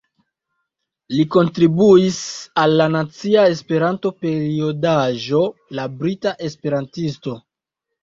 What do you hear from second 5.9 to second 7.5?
Brita Esperantisto.